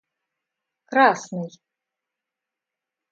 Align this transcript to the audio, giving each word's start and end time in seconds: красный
красный 0.95 1.55